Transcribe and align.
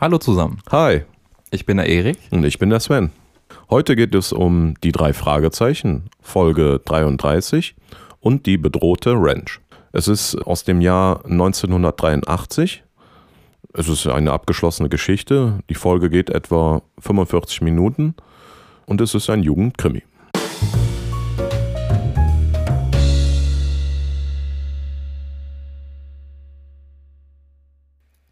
Hallo 0.00 0.18
zusammen. 0.18 0.58
Hi. 0.70 1.02
Ich 1.50 1.66
bin 1.66 1.78
der 1.78 1.88
Erik. 1.88 2.18
Und 2.30 2.44
ich 2.44 2.60
bin 2.60 2.70
der 2.70 2.78
Sven. 2.78 3.10
Heute 3.68 3.96
geht 3.96 4.14
es 4.14 4.32
um 4.32 4.74
die 4.84 4.92
drei 4.92 5.12
Fragezeichen, 5.12 6.04
Folge 6.20 6.80
33 6.84 7.74
und 8.20 8.46
die 8.46 8.58
bedrohte 8.58 9.14
Ranch. 9.16 9.58
Es 9.90 10.06
ist 10.06 10.36
aus 10.36 10.62
dem 10.62 10.80
Jahr 10.80 11.24
1983. 11.24 12.84
Es 13.74 13.88
ist 13.88 14.06
eine 14.06 14.30
abgeschlossene 14.30 14.88
Geschichte. 14.88 15.58
Die 15.68 15.74
Folge 15.74 16.10
geht 16.10 16.30
etwa 16.30 16.80
45 17.00 17.62
Minuten 17.62 18.14
und 18.86 19.00
es 19.00 19.16
ist 19.16 19.28
ein 19.28 19.42
Jugendkrimi. 19.42 20.04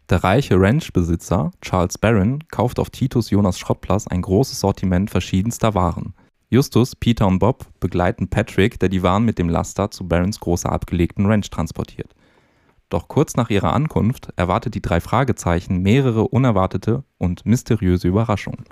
Der 0.09 0.23
reiche 0.23 0.57
Ranchbesitzer 0.57 1.51
Charles 1.61 1.97
Barron 1.97 2.41
kauft 2.49 2.79
auf 2.79 2.89
Titus 2.89 3.29
Jonas 3.29 3.59
Schrottplatz 3.59 4.07
ein 4.07 4.21
großes 4.21 4.61
Sortiment 4.61 5.09
verschiedenster 5.09 5.75
Waren. 5.75 6.13
Justus, 6.49 6.95
Peter 6.95 7.27
und 7.27 7.39
Bob 7.39 7.65
begleiten 7.81 8.29
Patrick, 8.29 8.79
der 8.79 8.87
die 8.87 9.03
Waren 9.03 9.25
mit 9.25 9.37
dem 9.37 9.49
Laster 9.49 9.91
zu 9.91 10.07
Barrons 10.07 10.39
großer 10.39 10.71
abgelegten 10.71 11.25
Ranch 11.25 11.49
transportiert. 11.49 12.15
Doch 12.87 13.09
kurz 13.09 13.35
nach 13.35 13.49
ihrer 13.49 13.73
Ankunft 13.73 14.29
erwartet 14.37 14.75
die 14.75 14.81
drei 14.81 15.01
Fragezeichen 15.01 15.81
mehrere 15.81 16.29
unerwartete 16.29 17.03
und 17.17 17.45
mysteriöse 17.45 18.07
Überraschungen. 18.07 18.63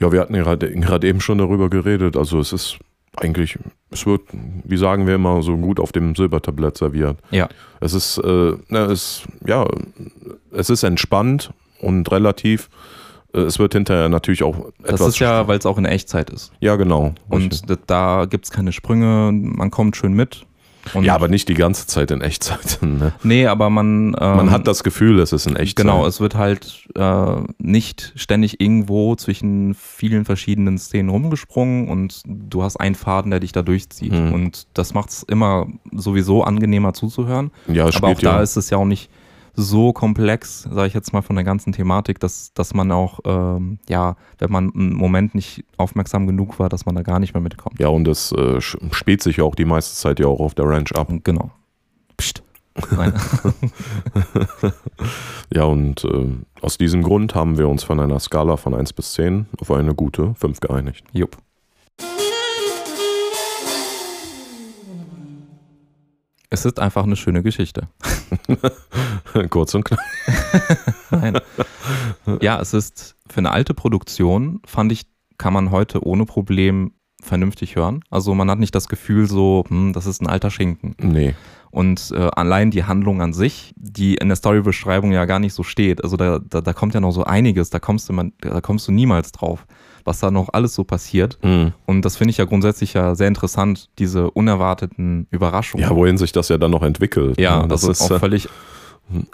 Ja, 0.00 0.10
wir 0.10 0.20
hatten 0.20 0.34
gerade 0.34 0.72
gerade 0.72 1.06
eben 1.06 1.20
schon 1.20 1.38
darüber 1.38 1.70
geredet. 1.70 2.16
Also 2.16 2.40
es 2.40 2.52
ist 2.52 2.80
eigentlich, 3.16 3.58
es 3.90 4.06
wird, 4.06 4.22
wie 4.64 4.76
sagen 4.76 5.06
wir 5.06 5.14
immer, 5.16 5.42
so 5.42 5.56
gut 5.56 5.80
auf 5.80 5.92
dem 5.92 6.14
Silbertablett 6.14 6.76
serviert. 6.76 7.18
Ja. 7.30 7.48
Es 7.80 7.92
ist, 7.94 8.18
äh, 8.18 8.52
na, 8.68 8.86
es, 8.86 9.22
ja, 9.46 9.66
es 10.52 10.70
ist 10.70 10.82
entspannt 10.82 11.52
und 11.80 12.10
relativ. 12.10 12.68
äh, 13.34 13.40
Es 13.40 13.58
wird 13.58 13.74
hinterher 13.74 14.08
natürlich 14.08 14.42
auch 14.42 14.68
etwas. 14.82 15.00
Das 15.00 15.08
ist 15.08 15.18
ja, 15.18 15.46
weil 15.48 15.58
es 15.58 15.66
auch 15.66 15.76
in 15.78 15.84
Echtzeit 15.84 16.30
ist. 16.30 16.52
Ja, 16.60 16.76
genau. 16.76 17.14
Und 17.28 17.68
d- 17.68 17.76
da 17.86 18.24
gibt 18.28 18.44
es 18.46 18.50
keine 18.50 18.72
Sprünge, 18.72 19.30
man 19.32 19.70
kommt 19.70 19.96
schön 19.96 20.14
mit. 20.14 20.45
Und 20.94 21.04
ja, 21.04 21.14
aber 21.14 21.28
nicht 21.28 21.48
die 21.48 21.54
ganze 21.54 21.86
Zeit 21.86 22.10
in 22.10 22.20
Echtzeit. 22.20 22.78
Ne? 22.86 23.12
Nee, 23.22 23.46
aber 23.46 23.68
man. 23.68 24.16
Ähm, 24.18 24.36
Man 24.36 24.50
hat 24.50 24.66
das 24.66 24.84
Gefühl, 24.84 25.18
es 25.18 25.32
ist 25.32 25.46
in 25.46 25.56
Echtzeit. 25.56 25.84
Genau, 25.84 26.06
es 26.06 26.20
wird 26.20 26.34
halt 26.34 26.86
äh, 26.94 27.36
nicht 27.58 28.12
ständig 28.14 28.60
irgendwo 28.60 29.16
zwischen 29.16 29.74
vielen 29.74 30.24
verschiedenen 30.24 30.78
Szenen 30.78 31.08
rumgesprungen 31.08 31.88
und 31.88 32.22
du 32.24 32.62
hast 32.62 32.76
einen 32.76 32.94
Faden, 32.94 33.30
der 33.30 33.40
dich 33.40 33.52
da 33.52 33.62
durchzieht. 33.62 34.12
Mhm. 34.12 34.32
Und 34.32 34.66
das 34.74 34.94
macht 34.94 35.10
es 35.10 35.22
immer 35.24 35.66
sowieso 35.92 36.44
angenehmer 36.44 36.94
zuzuhören. 36.94 37.50
Ja, 37.66 37.86
Aber 37.86 38.08
auch 38.08 38.20
ja. 38.20 38.32
da 38.36 38.42
ist 38.42 38.56
es 38.56 38.70
ja 38.70 38.78
auch 38.78 38.84
nicht 38.84 39.10
so 39.56 39.92
komplex, 39.92 40.62
sage 40.62 40.86
ich 40.86 40.94
jetzt 40.94 41.12
mal 41.12 41.22
von 41.22 41.34
der 41.34 41.44
ganzen 41.44 41.72
Thematik, 41.72 42.20
dass, 42.20 42.52
dass 42.52 42.74
man 42.74 42.92
auch, 42.92 43.20
ähm, 43.24 43.78
ja, 43.88 44.16
wenn 44.38 44.52
man 44.52 44.72
einen 44.74 44.94
Moment 44.94 45.34
nicht 45.34 45.64
aufmerksam 45.78 46.26
genug 46.26 46.58
war, 46.58 46.68
dass 46.68 46.86
man 46.86 46.94
da 46.94 47.02
gar 47.02 47.18
nicht 47.18 47.34
mehr 47.34 47.40
mitkommt. 47.40 47.80
Ja, 47.80 47.88
und 47.88 48.06
es 48.06 48.32
äh, 48.32 48.60
spielt 48.60 49.22
sich 49.22 49.38
ja 49.38 49.44
auch 49.44 49.54
die 49.54 49.64
meiste 49.64 49.96
Zeit 49.96 50.20
ja 50.20 50.26
auch 50.26 50.40
auf 50.40 50.54
der 50.54 50.66
Ranch 50.68 50.92
ab. 50.92 51.10
Genau. 51.24 51.50
Psst. 52.16 52.42
Ja, 55.54 55.64
und 55.64 56.04
äh, 56.04 56.26
aus 56.60 56.76
diesem 56.76 57.02
Grund 57.02 57.34
haben 57.34 57.56
wir 57.56 57.68
uns 57.68 57.84
von 57.84 58.00
einer 58.00 58.18
Skala 58.18 58.56
von 58.56 58.74
1 58.74 58.92
bis 58.92 59.12
10 59.12 59.46
auf 59.60 59.70
eine 59.70 59.94
gute 59.94 60.34
5 60.34 60.60
geeinigt. 60.60 61.04
Jupp. 61.12 61.38
Es 66.50 66.64
ist 66.64 66.78
einfach 66.78 67.04
eine 67.04 67.16
schöne 67.16 67.42
Geschichte. 67.42 67.88
Kurz 69.50 69.74
und 69.74 69.84
knapp. 69.84 70.00
Nein. 71.10 71.38
Ja, 72.40 72.60
es 72.60 72.72
ist 72.72 73.16
für 73.28 73.38
eine 73.38 73.50
alte 73.50 73.74
Produktion, 73.74 74.60
fand 74.64 74.92
ich, 74.92 75.06
kann 75.38 75.52
man 75.52 75.70
heute 75.70 76.04
ohne 76.06 76.24
Problem 76.24 76.92
vernünftig 77.26 77.76
hören. 77.76 78.02
Also 78.10 78.34
man 78.34 78.50
hat 78.50 78.58
nicht 78.58 78.74
das 78.74 78.88
Gefühl 78.88 79.26
so, 79.26 79.64
hm, 79.68 79.92
das 79.92 80.06
ist 80.06 80.22
ein 80.22 80.26
alter 80.26 80.50
Schinken. 80.50 80.94
Nee. 81.00 81.34
Und 81.70 82.12
äh, 82.16 82.30
allein 82.34 82.70
die 82.70 82.84
Handlung 82.84 83.20
an 83.20 83.32
sich, 83.34 83.74
die 83.76 84.14
in 84.14 84.28
der 84.28 84.36
Storybeschreibung 84.36 85.12
ja 85.12 85.26
gar 85.26 85.38
nicht 85.38 85.52
so 85.52 85.62
steht, 85.62 86.02
also 86.02 86.16
da, 86.16 86.38
da, 86.38 86.62
da 86.62 86.72
kommt 86.72 86.94
ja 86.94 87.00
noch 87.00 87.12
so 87.12 87.24
einiges, 87.24 87.68
da 87.68 87.78
kommst 87.78 88.08
du, 88.08 88.14
man, 88.14 88.32
da 88.40 88.60
kommst 88.62 88.88
du 88.88 88.92
niemals 88.92 89.32
drauf, 89.32 89.66
was 90.04 90.20
da 90.20 90.30
noch 90.30 90.48
alles 90.52 90.74
so 90.74 90.84
passiert. 90.84 91.38
Hm. 91.42 91.72
Und 91.84 92.02
das 92.04 92.16
finde 92.16 92.30
ich 92.30 92.38
ja 92.38 92.46
grundsätzlich 92.46 92.94
ja 92.94 93.14
sehr 93.14 93.28
interessant, 93.28 93.90
diese 93.98 94.30
unerwarteten 94.30 95.26
Überraschungen. 95.30 95.86
Ja, 95.86 95.94
wohin 95.94 96.16
sich 96.16 96.32
das 96.32 96.48
ja 96.48 96.56
dann 96.56 96.70
noch 96.70 96.82
entwickelt. 96.82 97.38
ja 97.38 97.62
ne? 97.62 97.68
das, 97.68 97.84
ist 97.84 98.00
auch 98.00 98.12
äh, 98.12 98.18
völlig 98.20 98.48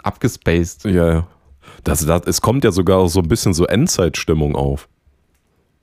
abgespaced. 0.03 0.85
Ja, 0.85 1.13
ja. 1.13 1.27
Das, 1.83 2.05
das, 2.05 2.23
es 2.25 2.41
kommt 2.41 2.63
ja 2.63 2.71
sogar 2.71 3.07
so 3.07 3.19
ein 3.19 3.27
bisschen 3.27 3.53
so 3.53 3.65
Endzeitstimmung 3.65 4.55
auf. 4.55 4.89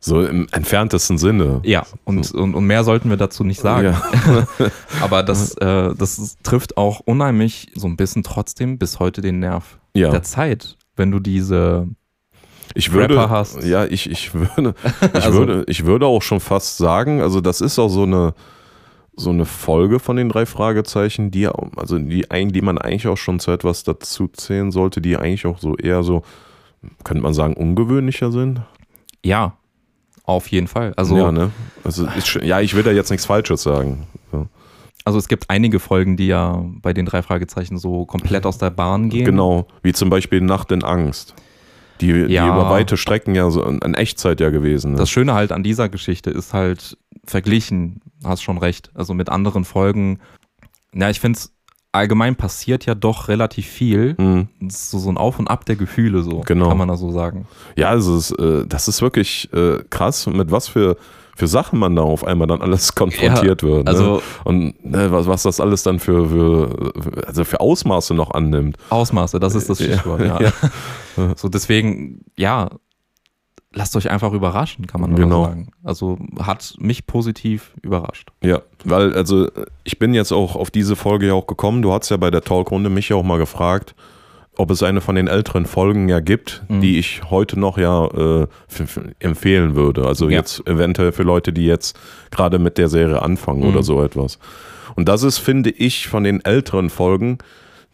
So 0.03 0.25
im 0.25 0.47
entferntesten 0.51 1.19
Sinne. 1.19 1.61
Ja, 1.63 1.85
und, 2.05 2.33
und, 2.33 2.55
und 2.55 2.65
mehr 2.65 2.85
sollten 2.85 3.11
wir 3.11 3.19
dazu 3.19 3.45
nicht 3.45 3.61
sagen. 3.61 3.95
Ja. 4.29 4.47
Aber 5.03 5.23
das, 5.23 5.55
äh, 5.59 5.95
das 5.95 6.39
trifft 6.43 6.79
auch 6.79 7.01
unheimlich 7.01 7.71
so 7.75 7.87
ein 7.87 7.97
bisschen 7.99 8.23
trotzdem 8.23 8.79
bis 8.79 8.99
heute 8.99 9.21
den 9.21 9.41
Nerv 9.41 9.79
ja. 9.95 10.11
der 10.11 10.23
Zeit, 10.23 10.79
wenn 10.97 11.11
du 11.11 11.21
diese 11.21 11.87
Ich 12.75 12.93
würde, 12.93 13.15
Rapper 13.15 13.29
hast. 13.31 13.63
ja, 13.63 13.85
ich, 13.85 14.09
ich 14.11 14.33
würde, 14.33 14.75
ich 15.15 15.23
Also- 15.23 15.39
würde, 15.39 15.65
ich 15.67 15.85
würde 15.85 16.07
auch 16.07 16.23
schon 16.23 16.41
fast 16.41 16.79
sagen, 16.79 17.21
also 17.21 17.43
das 17.43 17.61
ist 17.61 17.79
auch 17.79 17.89
so 17.91 18.05
eine, 18.05 18.33
so 19.17 19.29
eine 19.29 19.45
Folge 19.45 19.99
von 19.99 20.17
den 20.17 20.31
drei 20.31 20.47
Fragezeichen, 20.47 21.31
die, 21.31 21.47
also 21.47 21.99
die, 21.99 22.25
die 22.27 22.63
man 22.63 22.79
eigentlich 22.79 23.07
auch 23.07 23.19
schon 23.19 23.39
zu 23.39 23.51
etwas 23.51 23.85
dazu 23.85 24.29
zählen 24.29 24.73
sollte, 24.73 25.03
die 25.03 25.19
eigentlich 25.19 25.45
auch 25.45 25.59
so 25.59 25.77
eher 25.77 26.03
so, 26.03 26.23
könnte 27.05 27.23
man 27.23 27.35
sagen, 27.35 27.53
ungewöhnlicher 27.53 28.33
sind. 28.33 28.63
Ja, 29.23 29.59
auf 30.31 30.49
jeden 30.49 30.67
Fall. 30.69 30.93
Also, 30.97 31.17
ja, 31.17 31.31
ne? 31.33 31.51
Also 31.85 32.07
schon- 32.25 32.45
ja, 32.45 32.61
ich 32.61 32.75
will 32.75 32.83
da 32.83 32.91
jetzt 32.91 33.11
nichts 33.11 33.27
Falsches 33.27 33.63
sagen. 33.63 34.07
So. 34.33 34.47
also 35.05 35.19
es 35.19 35.29
gibt 35.29 35.49
einige 35.51 35.79
Folgen, 35.81 36.17
die 36.17 36.27
ja 36.29 36.63
bei 36.83 36.93
den 36.93 37.07
drei 37.07 37.23
Fragezeichen 37.23 37.79
so 37.79 38.05
komplett 38.07 38.47
aus 38.47 38.59
der 38.59 38.71
Bahn 38.71 39.09
gehen. 39.09 39.25
Genau, 39.25 39.67
wie 39.83 39.93
zum 39.93 40.11
Beispiel 40.11 40.41
Nacht 40.41 40.71
in 40.73 40.85
Angst. 40.85 41.35
Die, 42.01 42.13
die 42.27 42.33
Ja. 42.33 42.47
über 42.49 42.71
weite 42.71 42.97
Strecken 42.97 43.35
ja 43.35 43.51
so 43.51 43.63
in 43.63 43.95
Echtzeit 43.95 44.41
ja 44.41 44.49
gewesen 44.51 44.95
ist. 44.95 45.01
Das 45.01 45.11
Schöne 45.11 45.35
halt 45.35 45.53
an 45.53 45.63
dieser 45.63 45.89
Geschichte 45.91 46.31
ist 46.31 46.55
halt 46.55 46.97
verglichen, 47.27 48.01
hast 48.25 48.43
schon 48.43 48.57
recht, 48.59 48.91
also 48.95 49.13
mit 49.15 49.29
anderen 49.29 49.65
Folgen. 49.65 50.19
Ja, 50.95 51.11
ich 51.11 51.21
finde 51.21 51.39
es 51.39 51.53
allgemein 51.93 52.37
passiert 52.37 52.87
ja 52.87 52.95
doch 52.95 53.29
relativ 53.29 53.67
viel. 53.67 54.15
Hm. 54.17 54.49
Ist 54.67 54.91
so, 54.91 54.99
so 54.99 55.11
ein 55.11 55.17
Auf 55.19 55.39
und 55.39 55.49
Ab 55.49 55.65
der 55.65 55.77
Gefühle, 55.77 56.23
so 56.23 56.41
Genau. 56.47 56.69
kann 56.69 56.79
man 56.79 56.89
da 56.89 56.97
so 56.97 57.11
sagen. 57.11 57.47
Ja, 57.77 57.89
also 57.89 58.17
es, 58.17 58.31
äh, 58.33 58.65
das 58.67 58.89
ist 58.89 59.03
wirklich 59.03 59.53
äh, 59.53 59.79
krass, 59.91 60.27
mit 60.27 60.51
was 60.51 60.69
für, 60.69 60.97
für 61.37 61.47
Sachen 61.49 61.79
man 61.79 61.97
da 61.97 62.03
auf 62.03 62.25
einmal 62.25 62.47
dann 62.47 62.61
alles 62.63 62.95
konfrontiert 62.95 63.63
wird. 63.63 63.85
Ne? 63.85 63.91
Also 63.91 64.23
Und 64.45 64.85
ne, 64.85 65.11
was, 65.11 65.27
was 65.27 65.43
das 65.43 65.61
alles 65.61 65.83
dann 65.83 65.99
für, 65.99 66.29
für, 66.29 66.93
also 67.27 67.45
für 67.45 67.61
Ausmaße 67.61 68.15
noch 68.15 68.31
annimmt. 68.33 68.77
Ausmaße, 68.91 69.41
das 69.41 69.55
ist 69.55 69.69
das 69.69 69.81
Ja, 69.81 69.87
Stichwort. 69.87 70.21
Ja, 70.21 70.41
ja. 71.17 71.33
So 71.37 71.49
deswegen, 71.49 72.21
ja, 72.37 72.71
lasst 73.73 73.95
euch 73.97 74.11
einfach 74.11 74.33
überraschen, 74.33 74.87
kann 74.87 75.01
man 75.01 75.11
nur 75.11 75.19
Genau. 75.21 75.45
sagen. 75.45 75.71
Also 75.85 76.19
hat 76.41 76.75
mich 76.79 77.07
positiv 77.07 77.73
überrascht. 77.83 78.31
Ja, 78.43 78.63
weil, 78.85 79.15
also 79.15 79.49
ich 79.85 79.99
bin 79.99 80.13
jetzt 80.15 80.33
auch 80.33 80.57
auf 80.57 80.71
diese 80.71 80.97
Folge 80.97 81.29
ja 81.29 81.35
auch 81.35 81.47
gekommen. 81.47 81.81
Du 81.83 81.93
hast 81.93 82.09
ja 82.11 82.17
bei 82.17 82.31
der 82.31 82.43
Talkrunde 82.43 82.91
mich 82.91 83.09
ja 83.11 83.17
auch 83.17 83.23
mal 83.23 83.39
gefragt, 83.39 83.95
ob 84.57 84.71
es 84.71 84.83
eine 84.83 85.01
von 85.01 85.15
den 85.15 85.29
älteren 85.29 85.65
Folgen 85.67 86.09
ja 86.09 86.21
gibt, 86.21 86.65
Mhm. 86.69 86.81
die 86.81 86.99
ich 86.99 87.23
heute 87.31 87.59
noch 87.59 87.79
ja 87.79 88.07
äh, 88.07 88.47
empfehlen 89.21 89.75
würde. 89.75 90.07
Also 90.07 90.29
Ja. 90.29 90.39
jetzt 90.39 90.67
eventuell 90.67 91.13
für 91.13 91.23
Leute, 91.23 91.53
die 91.53 91.65
jetzt 91.67 91.99
gerade 92.31 92.59
mit 92.59 92.77
der 92.77 92.89
Serie 92.89 93.23
anfangen 93.23 93.61
Mhm. 93.61 93.69
oder 93.69 93.83
so 93.83 94.03
etwas. 94.03 94.39
Und 94.97 95.09
das 95.09 95.23
ist, 95.23 95.39
finde 95.39 95.71
ich, 95.71 96.09
von 96.09 96.25
den 96.25 96.45
älteren 96.45 96.91
Folgen, 96.91 97.39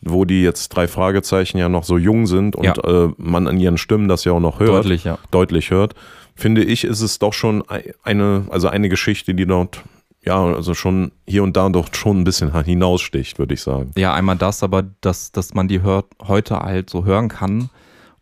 wo 0.03 0.25
die 0.25 0.43
jetzt 0.43 0.69
drei 0.71 0.87
Fragezeichen 0.89 1.59
ja 1.59 1.69
noch 1.69 1.85
so 1.85 1.99
jung 1.99 2.27
sind 2.27 2.55
und 2.57 2.65
Ja. 2.65 2.75
äh, 2.75 3.09
man 3.17 3.47
an 3.49 3.59
ihren 3.59 3.79
Stimmen 3.79 4.09
das 4.09 4.25
ja 4.25 4.33
auch 4.33 4.41
noch 4.41 4.61
hört 4.61 4.85
Deutlich, 4.85 5.05
ja. 5.05 5.19
deutlich 5.31 5.71
hört, 5.71 5.95
finde 6.35 6.63
ich, 6.63 6.85
ist 6.85 7.01
es 7.01 7.19
doch 7.19 7.33
schon 7.33 7.63
ei- 7.69 7.93
eine, 8.03 8.47
also 8.51 8.69
eine 8.69 8.89
Geschichte, 8.89 9.35
die 9.35 9.47
dort, 9.47 9.83
ja, 10.25 10.45
also 10.45 10.75
schon 10.75 11.13
hier 11.27 11.43
und 11.43 11.57
da 11.57 11.69
doch 11.71 11.89
schon 11.95 12.21
ein 12.21 12.25
bisschen 12.25 12.53
hinaussticht, 12.65 13.39
würde 13.39 13.55
ich 13.55 13.63
sagen. 13.63 13.91
Ja, 13.97 14.13
einmal 14.15 14.37
das, 14.37 14.63
aber 14.63 14.85
dass, 15.01 15.33
dass 15.33 15.55
man 15.55 15.67
die 15.69 15.83
hört, 15.83 16.07
heute 16.27 16.59
halt 16.59 16.91
so 16.91 17.05
hören 17.05 17.29
kann 17.29 17.71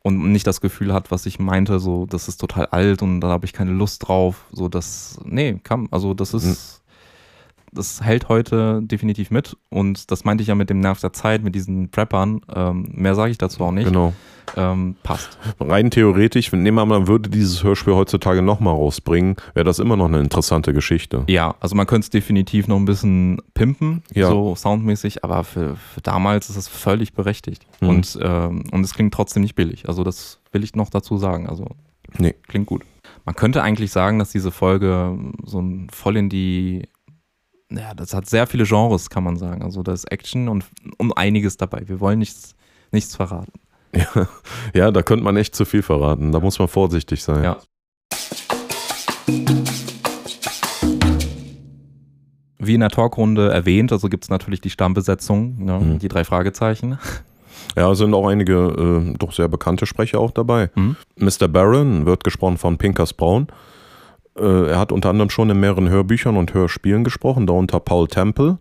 und 0.03 0.31
nicht 0.33 0.47
das 0.47 0.61
Gefühl 0.61 0.93
hat, 0.93 1.11
was 1.11 1.27
ich 1.27 1.39
meinte, 1.39 1.81
so, 1.81 2.07
das 2.07 2.29
ist 2.29 2.37
total 2.39 2.67
alt 2.67 3.03
und 3.03 3.21
da 3.21 3.29
habe 3.29 3.47
ich 3.47 3.53
keine 3.53 3.73
Lust 3.73 4.07
drauf. 4.07 4.45
So, 4.53 4.69
das, 4.69 5.19
nee, 5.25 5.59
kann, 5.63 5.89
also 5.91 6.13
das 6.15 6.35
ist, 6.35 6.83
das 7.75 8.01
hält 8.03 8.29
heute 8.29 8.81
definitiv 8.83 9.31
mit. 9.31 9.57
Und 9.71 10.11
das 10.11 10.25
meinte 10.25 10.43
ich 10.43 10.49
ja 10.49 10.55
mit 10.55 10.71
dem 10.71 10.81
Nerv 10.81 11.01
der 11.01 11.13
Zeit, 11.13 11.43
mit 11.43 11.55
diesen 11.55 11.91
Preppern. 11.91 12.41
Ähm, 12.55 12.89
mehr 12.93 13.15
sage 13.15 13.31
ich 13.33 13.39
dazu 13.39 13.63
auch 13.63 13.73
nicht. 13.73 13.87
Genau. 13.87 14.13
Ähm, 14.57 14.95
passt. 15.03 15.39
Rein 15.59 15.91
theoretisch, 15.91 16.53
wenn 16.53 16.63
nehmen 16.63 16.77
wir 16.77 16.85
mal, 16.85 16.99
man 16.99 17.09
würde 17.09 17.31
dieses 17.31 17.65
Hörspiel 17.65 17.95
heutzutage 17.95 18.43
nochmal 18.43 18.75
rausbringen, 18.75 19.37
wäre 19.55 19.65
das 19.65 19.79
immer 19.79 19.97
noch 19.97 20.05
eine 20.05 20.21
interessante 20.21 20.73
Geschichte. 20.75 21.25
Ja, 21.29 21.55
also 21.61 21.75
man 21.75 21.87
könnte 21.87 22.05
es 22.05 22.11
definitiv 22.11 22.69
noch 22.69 22.77
ein 22.77 22.85
bisschen 22.85 23.39
pimpen, 23.55 24.03
Ja. 24.13 24.29
so 24.29 24.55
soundmäßig, 24.55 25.25
aber 25.25 25.45
für, 25.45 25.77
für 25.77 26.01
damals 26.03 26.51
ist 26.51 26.57
es 26.57 26.69
völlig 26.69 27.15
berechtigt. 27.15 27.67
Mhm. 27.81 27.89
Und, 27.89 28.19
ähm, 28.23 28.65
und 28.71 28.85
es 28.85 28.93
klingt 28.95 29.15
trotzdem 29.15 29.43
nicht 29.43 29.55
billig. 29.55 29.89
Also 29.89 30.05
das 30.05 30.41
will 30.53 30.63
ich 30.63 30.77
noch 30.77 30.91
dazu 30.91 31.17
sagen. 31.17 31.49
Also 31.49 31.67
Nee. 32.19 32.35
klingt 32.47 32.67
gut. 32.67 32.83
Man 33.25 33.35
könnte 33.35 33.63
eigentlich 33.63 33.91
sagen, 33.91 34.19
dass 34.19 34.31
diese 34.31 34.51
Folge 34.51 35.19
so 35.45 35.59
ein 35.61 35.89
voll 35.91 36.17
in 36.19 36.29
die, 36.29 36.83
ja, 37.71 37.95
das 37.95 38.15
hat 38.15 38.29
sehr 38.29 38.47
viele 38.47 38.65
Genres, 38.65 39.11
kann 39.11 39.25
man 39.25 39.37
sagen. 39.37 39.63
Also 39.63 39.83
da 39.83 39.93
ist 39.93 40.05
Action 40.11 40.49
und 40.49 40.65
um 40.99 41.13
einiges 41.13 41.57
dabei. 41.57 41.83
Wir 41.87 42.01
wollen 42.01 42.19
nichts, 42.19 42.55
nichts 42.93 43.17
verraten. 43.17 43.53
Ja, 44.75 44.91
da 44.91 45.03
könnte 45.03 45.25
man 45.25 45.37
echt 45.37 45.55
zu 45.55 45.65
viel 45.65 45.83
verraten. 45.83 46.33
Da 46.33 46.41
muss 46.41 46.59
man 46.59 46.69
vorsichtig 46.69 47.23
sein. 47.23 47.43
Ja. 47.45 47.57
Wie 52.59 52.75
in 52.75 52.81
der 52.81 52.91
Talkrunde 52.91 53.53
erwähnt, 53.53 53.93
also 53.93 54.09
gibt 54.09 54.25
es 54.25 54.31
natürlich 54.31 54.61
die 54.61 54.71
Stammbesetzung, 54.71 55.65
ne, 55.65 55.79
Mhm. 55.81 55.99
die 55.99 56.09
drei 56.09 56.25
Fragezeichen. 56.25 56.99
Ja, 57.77 57.91
es 57.91 57.99
sind 57.99 58.15
auch 58.15 58.27
einige 58.29 58.55
äh, 59.13 59.17
doch 59.19 59.33
sehr 59.33 59.49
bekannte 59.49 59.85
Sprecher 59.87 60.19
auch 60.21 60.31
dabei. 60.31 60.71
Mhm. 60.75 60.97
Mr. 61.17 61.49
Barron 61.49 62.07
wird 62.07 62.25
gesprochen 62.25 62.57
von 62.57 62.79
Pinkers 62.79 63.13
Braun. 63.13 63.49
Äh, 64.37 64.71
er 64.71 64.79
hat 64.79 64.93
unter 64.93 65.11
anderem 65.11 65.31
schon 65.31 65.51
in 65.51 65.61
mehreren 65.61 65.89
Hörbüchern 65.89 66.37
und 66.37 66.55
Hörspielen 66.55 67.05
gesprochen, 67.05 67.47
darunter 67.47 67.81
Paul 67.81 68.09
Temple. 68.09 68.59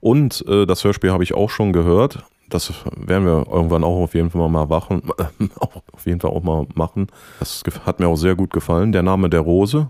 Und 0.00 0.44
äh, 0.48 0.66
das 0.66 0.84
Hörspiel 0.84 1.12
habe 1.12 1.24
ich 1.24 1.34
auch 1.34 1.50
schon 1.50 1.72
gehört. 1.72 2.24
Das 2.50 2.72
werden 2.94 3.26
wir 3.26 3.46
irgendwann 3.50 3.84
auch 3.84 4.02
auf 4.02 4.14
jeden 4.14 4.30
Fall 4.30 4.48
mal 4.48 4.66
machen. 4.66 5.02
auf 5.92 6.06
jeden 6.06 6.20
Fall 6.20 6.30
auch 6.30 6.42
mal 6.42 6.66
machen. 6.74 7.06
Das 7.40 7.62
hat 7.86 8.00
mir 8.00 8.08
auch 8.08 8.16
sehr 8.16 8.36
gut 8.36 8.52
gefallen. 8.52 8.92
Der 8.92 9.02
Name 9.02 9.30
der 9.30 9.40
Rose, 9.40 9.88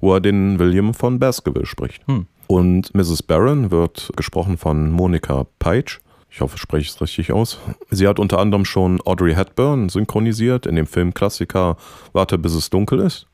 wo 0.00 0.14
er 0.14 0.20
den 0.20 0.58
William 0.58 0.94
von 0.94 1.18
Baskerville 1.18 1.66
spricht. 1.66 2.06
Hm. 2.06 2.26
Und 2.46 2.94
Mrs. 2.94 3.22
Barron 3.22 3.70
wird 3.70 4.12
gesprochen 4.14 4.56
von 4.56 4.90
Monika 4.90 5.46
Peitsch. 5.58 5.98
Ich 6.30 6.40
hoffe, 6.40 6.58
spreche 6.58 6.82
ich 6.82 6.90
es 6.90 7.00
richtig 7.00 7.32
aus. 7.32 7.58
Sie 7.90 8.06
hat 8.06 8.18
unter 8.18 8.38
anderem 8.38 8.64
schon 8.64 9.00
Audrey 9.04 9.34
Hepburn 9.34 9.88
synchronisiert 9.88 10.66
in 10.66 10.76
dem 10.76 10.86
Filmklassiker 10.86 11.76
Warte, 12.12 12.36
bis 12.36 12.54
es 12.54 12.68
dunkel 12.68 13.00
ist. 13.00 13.26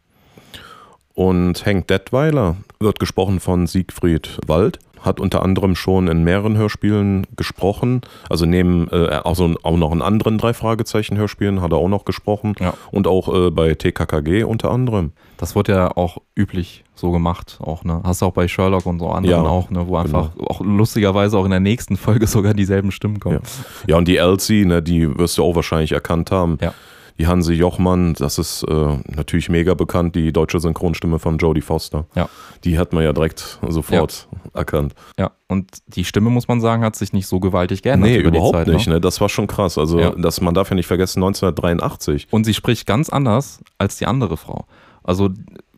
Und 1.15 1.65
Hank 1.67 1.89
Detweiler 1.89 2.57
wird 2.81 2.99
gesprochen 2.99 3.41
von 3.41 3.67
Siegfried 3.67 4.39
Wald. 4.47 4.79
Hat 5.01 5.19
unter 5.19 5.43
anderem 5.43 5.75
schon 5.75 6.07
in 6.07 6.23
mehreren 6.23 6.57
Hörspielen 6.57 7.27
gesprochen. 7.37 8.03
Also 8.31 8.47
neben 8.47 8.89
äh, 8.93 9.21
also 9.25 9.53
auch 9.65 9.77
noch 9.77 9.93
in 9.93 10.01
anderen 10.01 10.39
drei 10.39 10.55
Fragezeichen 10.55 11.17
Hörspielen 11.17 11.61
hat 11.61 11.73
er 11.73 11.79
auch 11.79 11.89
noch 11.89 12.05
gesprochen. 12.05 12.55
Ja. 12.61 12.75
Und 12.93 13.09
auch 13.09 13.35
äh, 13.35 13.51
bei 13.51 13.75
TKKG 13.75 14.45
unter 14.45 14.71
anderem. 14.71 15.13
Das 15.39 15.57
wird 15.57 15.67
ja 15.67 15.97
auch 15.97 16.19
üblich 16.37 16.85
so 16.95 17.11
gemacht, 17.11 17.59
auch, 17.61 17.83
ne? 17.83 18.01
Hast 18.05 18.23
du 18.23 18.27
auch 18.27 18.33
bei 18.33 18.47
Sherlock 18.47 18.87
und 18.87 19.01
so 19.01 19.09
anderen 19.09 19.45
Ja, 19.45 19.51
auch, 19.51 19.71
ne? 19.71 19.89
Wo 19.89 19.97
einfach 19.97 20.31
auch 20.39 20.61
lustigerweise 20.61 21.37
auch 21.37 21.45
in 21.45 21.51
der 21.51 21.59
nächsten 21.59 21.97
Folge 21.97 22.27
sogar 22.29 22.55
dieselben 22.55 22.93
Stimmen 22.93 23.19
kommen. 23.19 23.41
Ja, 23.89 23.97
und 23.97 24.07
die 24.07 24.19
Elsie, 24.19 24.65
ne, 24.65 24.83
die 24.83 25.19
wirst 25.19 25.37
du 25.37 25.43
auch 25.43 25.57
wahrscheinlich 25.57 25.91
erkannt 25.91 26.31
haben. 26.31 26.59
Ja. 26.61 26.73
Die 27.19 27.27
Hanse 27.27 27.53
Jochmann, 27.55 28.15
das 28.15 28.39
ist 28.39 28.63
äh, 28.65 28.97
natürlich 29.15 29.49
mega 29.49 29.75
bekannt, 29.75 30.15
die 30.15 30.33
deutsche 30.33 30.61
Synchronstimme 30.61 31.19
von 31.19 31.39
Jodie 31.39 31.61
Foster. 31.61 32.07
Ja. 32.15 32.29
Die 32.65 32.79
hat 32.79 32.93
man 32.93 33.05
ja 33.05 33.13
direkt 33.13 33.59
sofort 33.69 34.29
erkannt. 34.55 34.95
Ja, 35.19 35.31
und 35.49 35.71
die 35.89 36.05
Stimme, 36.05 36.31
muss 36.31 36.49
man 36.49 36.61
sagen, 36.61 36.83
hat 36.85 36.97
sich 36.97 37.13
nicht 37.13 37.27
so 37.27 37.41
gewaltig 37.41 37.83
geändert 37.83 38.11
Nee, 38.11 38.19
über 38.19 38.29
überhaupt 38.31 38.55
die 38.55 38.65
Zeit. 38.65 38.75
nicht. 38.75 38.87
Ne? 38.89 38.95
Ne? 38.95 39.01
Das 39.01 39.21
war 39.21 39.29
schon 39.29 39.47
krass. 39.47 39.79
Also, 39.79 39.99
Ja. 40.01 40.11
das, 40.11 40.41
man 40.41 40.55
darf 40.55 40.71
ja 40.71 40.75
nicht 40.77 40.87
vergessen, 40.87 41.21
1983. 41.23 42.29
Und 42.31 42.45
sie 42.45 42.55
spricht 42.55 42.87
ganz 42.87 43.09
anders 43.11 43.61
als 43.79 43.97
die 43.97 44.07
andere 44.07 44.37
Frau. 44.37 44.67
Also, 45.05 45.31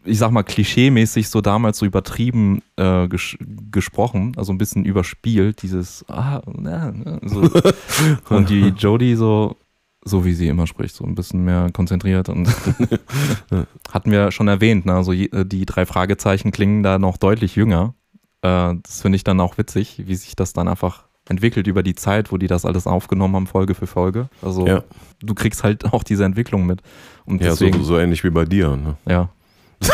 ich 0.07 0.19
sag 0.19 0.31
mal, 0.33 0.43
klischeemäßig 0.43 1.29
so 1.31 1.41
damals 1.41 1.79
so 1.79 1.87
übertrieben 1.87 2.63
äh, 2.77 3.09
ges 3.09 3.37
gesprochen, 3.71 4.33
also 4.37 4.53
ein 4.53 4.59
bisschen 4.59 4.85
überspielt, 4.85 5.63
dieses 5.63 6.05
ah, 6.09 6.43
na, 6.47 6.93
na, 6.95 7.19
so. 7.23 7.49
Und 8.29 8.51
die 8.51 8.69
Jodie 8.77 9.15
so, 9.15 9.57
so 10.05 10.25
wie 10.25 10.35
sie 10.35 10.49
immer 10.49 10.67
spricht, 10.67 10.95
so 10.95 11.05
ein 11.05 11.15
bisschen 11.15 11.45
mehr 11.45 11.71
konzentriert 11.73 12.29
und 12.29 12.49
hatten 13.93 14.11
wir 14.11 14.31
schon 14.33 14.49
erwähnt, 14.49 14.87
ne? 14.87 14.95
also 14.95 15.13
äh, 15.13 15.45
die 15.47 15.65
drei 15.67 15.87
Fragezeichen 15.87 16.53
klingen 16.53 16.83
da 16.83 16.99
noch 16.99 17.17
deutlich 17.17 17.57
jünger. 17.57 17.95
Äh, 18.43 18.75
das 18.83 19.03
finde 19.03 19.17
ich 19.17 19.25
dann 19.25 19.41
auch 19.41 19.59
witzig, 19.59 20.03
wie 20.07 20.15
sich 20.15 20.37
das 20.37 20.53
dann 20.53 20.69
einfach 20.69 21.05
entwickelt 21.29 21.67
über 21.67 21.83
die 21.83 21.95
Zeit, 21.95 22.33
wo 22.33 22.37
die 22.37 22.49
das 22.49 22.67
alles 22.67 22.87
aufgenommen 22.87 23.35
haben, 23.35 23.47
Folge 23.47 23.75
für 23.75 23.87
Folge. 23.87 24.29
Also 24.43 24.67
Ja. 24.67 24.83
du 25.23 25.35
kriegst 25.35 25.65
halt 25.65 25.85
auch 25.93 26.03
diese 26.03 26.25
Entwicklung 26.25 26.67
mit. 26.67 26.83
Und 27.25 27.41
Ja, 27.43 27.55
so, 27.55 27.65
deswegen, 27.65 27.83
so 27.85 27.99
ähnlich 27.99 28.25
wie 28.25 28.31
bei 28.31 28.45
dir. 28.45 28.77
Ne? 28.77 28.97
ja. 29.07 29.29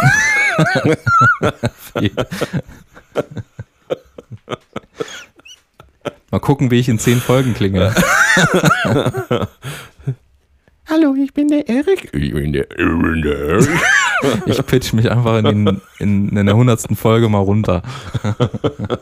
Mal 6.31 6.39
gucken, 6.41 6.71
wie 6.71 6.79
ich 6.79 6.89
in 6.89 6.99
zehn 6.99 7.21
Folgen 7.21 7.55
klinge. 7.55 7.93
Hallo, 10.87 11.15
ich 11.17 11.35
bin 11.35 11.49
der 11.49 11.69
Erik. 11.69 12.10
Ich 14.45 14.65
pitch 14.67 14.93
mich 14.93 15.11
einfach 15.11 15.39
in, 15.39 15.45
den, 15.45 15.81
in, 15.99 16.37
in 16.37 16.47
der 16.47 16.55
hundertsten 16.55 16.95
Folge 16.95 17.29
mal 17.31 17.39
runter. 17.39 17.83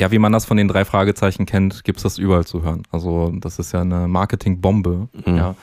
Ja, 0.00 0.12
wie 0.12 0.18
man 0.18 0.32
das 0.32 0.44
von 0.44 0.56
den 0.56 0.68
drei 0.68 0.84
Fragezeichen 0.84 1.44
kennt, 1.44 1.82
gibt 1.82 1.98
es 1.98 2.04
das 2.04 2.18
überall 2.18 2.46
zu 2.46 2.62
hören. 2.62 2.84
Also 2.92 3.32
das 3.34 3.58
ist 3.58 3.72
ja 3.72 3.80
eine 3.80 4.06
Marketingbombe. 4.06 5.08
Mhm. 5.26 5.36
Ja. 5.36 5.56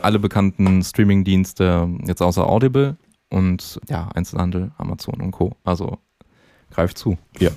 Alle 0.00 0.18
bekannten 0.18 0.82
Streamingdienste, 0.82 1.88
jetzt 2.06 2.22
außer 2.22 2.46
Audible 2.46 2.96
und 3.30 3.80
ja, 3.88 4.08
Einzelhandel, 4.14 4.70
Amazon 4.78 5.20
und 5.20 5.32
Co. 5.32 5.56
Also 5.64 5.98
greift 6.70 6.98
zu. 6.98 7.18
Ja. 7.38 7.50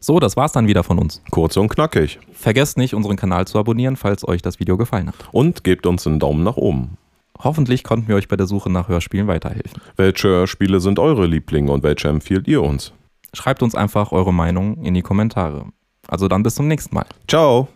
So, 0.00 0.20
das 0.20 0.36
war's 0.36 0.52
dann 0.52 0.66
wieder 0.66 0.84
von 0.84 0.98
uns. 0.98 1.22
Kurz 1.30 1.56
und 1.56 1.68
knackig. 1.68 2.18
Vergesst 2.32 2.76
nicht, 2.78 2.94
unseren 2.94 3.16
Kanal 3.16 3.46
zu 3.46 3.58
abonnieren, 3.58 3.96
falls 3.96 4.26
euch 4.26 4.42
das 4.42 4.60
Video 4.60 4.76
gefallen 4.76 5.08
hat. 5.08 5.14
Und 5.32 5.64
gebt 5.64 5.86
uns 5.86 6.06
einen 6.06 6.20
Daumen 6.20 6.44
nach 6.44 6.56
oben. 6.56 6.96
Hoffentlich 7.42 7.84
konnten 7.84 8.08
wir 8.08 8.16
euch 8.16 8.28
bei 8.28 8.36
der 8.36 8.46
Suche 8.46 8.70
nach 8.70 8.88
Hörspielen 8.88 9.26
weiterhelfen. 9.26 9.80
Welche 9.96 10.46
Spiele 10.46 10.80
sind 10.80 10.98
eure 10.98 11.26
Lieblinge 11.26 11.70
und 11.72 11.82
welche 11.82 12.08
empfiehlt 12.08 12.48
ihr 12.48 12.62
uns? 12.62 12.92
Schreibt 13.34 13.62
uns 13.62 13.74
einfach 13.74 14.12
eure 14.12 14.32
Meinung 14.32 14.82
in 14.82 14.94
die 14.94 15.02
Kommentare. 15.02 15.66
Also 16.08 16.28
dann 16.28 16.42
bis 16.42 16.54
zum 16.54 16.68
nächsten 16.68 16.94
Mal. 16.94 17.06
Ciao. 17.28 17.68